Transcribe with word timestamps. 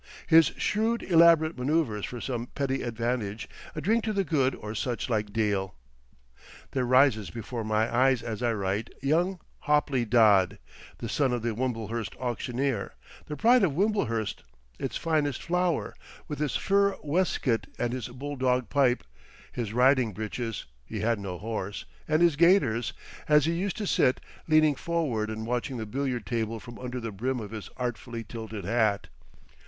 his 0.25 0.47
shrewd, 0.57 1.03
elaborate 1.03 1.55
maneuvers 1.55 2.05
for 2.07 2.19
some 2.19 2.47
petty 2.55 2.81
advantage, 2.81 3.47
a 3.75 3.81
drink 3.81 4.03
to 4.03 4.11
the 4.11 4.23
good 4.23 4.55
or 4.55 4.73
such 4.73 5.11
like 5.11 5.31
deal. 5.31 5.75
There 6.71 6.87
rises 6.87 7.29
before 7.29 7.63
my 7.63 7.87
eyes 7.95 8.23
as 8.23 8.41
I 8.41 8.51
write, 8.53 8.89
young 9.03 9.39
Hopley 9.67 10.05
Dodd, 10.05 10.57
the 10.97 11.07
son 11.07 11.31
of 11.31 11.43
the 11.43 11.53
Wimblehurst 11.53 12.15
auctioneer, 12.17 12.93
the 13.27 13.37
pride 13.37 13.61
of 13.61 13.73
Wimblehurst, 13.75 14.41
its 14.79 14.97
finest 14.97 15.43
flower, 15.43 15.93
with 16.27 16.39
his 16.39 16.55
fur 16.55 16.97
waistcoat 17.03 17.67
and 17.77 17.93
his 17.93 18.07
bulldog 18.07 18.69
pipe, 18.69 19.03
his 19.51 19.71
riding 19.71 20.13
breeches—he 20.13 21.01
had 21.01 21.19
no 21.19 21.37
horse—and 21.37 22.23
his 22.23 22.35
gaiters, 22.35 22.93
as 23.27 23.45
he 23.45 23.51
used 23.53 23.77
to 23.77 23.85
sit, 23.85 24.19
leaning 24.47 24.73
forward 24.73 25.29
and 25.29 25.45
watching 25.45 25.77
the 25.77 25.85
billiard 25.85 26.25
table 26.25 26.59
from 26.59 26.79
under 26.79 26.99
the 26.99 27.11
brim 27.11 27.39
of 27.39 27.51
his 27.51 27.69
artfully 27.77 28.23
tilted 28.23 28.65
hat. 28.65 29.07